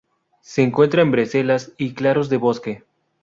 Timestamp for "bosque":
2.37-2.83